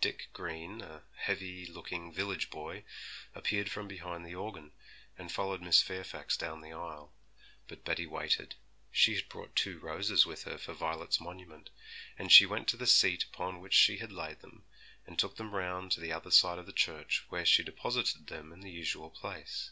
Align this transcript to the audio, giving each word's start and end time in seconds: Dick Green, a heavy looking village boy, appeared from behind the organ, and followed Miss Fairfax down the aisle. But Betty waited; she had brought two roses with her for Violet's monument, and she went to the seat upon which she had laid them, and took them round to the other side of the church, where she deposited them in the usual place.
Dick 0.00 0.26
Green, 0.32 0.80
a 0.80 1.04
heavy 1.14 1.64
looking 1.64 2.12
village 2.12 2.50
boy, 2.50 2.82
appeared 3.32 3.70
from 3.70 3.86
behind 3.86 4.26
the 4.26 4.34
organ, 4.34 4.72
and 5.16 5.30
followed 5.30 5.62
Miss 5.62 5.80
Fairfax 5.80 6.36
down 6.36 6.62
the 6.62 6.72
aisle. 6.72 7.12
But 7.68 7.84
Betty 7.84 8.04
waited; 8.04 8.56
she 8.90 9.14
had 9.14 9.28
brought 9.28 9.54
two 9.54 9.78
roses 9.78 10.26
with 10.26 10.42
her 10.42 10.58
for 10.58 10.72
Violet's 10.72 11.20
monument, 11.20 11.70
and 12.18 12.32
she 12.32 12.44
went 12.44 12.66
to 12.70 12.76
the 12.76 12.88
seat 12.88 13.22
upon 13.22 13.60
which 13.60 13.72
she 13.74 13.98
had 13.98 14.10
laid 14.10 14.40
them, 14.40 14.64
and 15.06 15.16
took 15.16 15.36
them 15.36 15.54
round 15.54 15.92
to 15.92 16.00
the 16.00 16.10
other 16.12 16.32
side 16.32 16.58
of 16.58 16.66
the 16.66 16.72
church, 16.72 17.24
where 17.28 17.44
she 17.46 17.62
deposited 17.62 18.26
them 18.26 18.52
in 18.52 18.62
the 18.62 18.72
usual 18.72 19.10
place. 19.10 19.70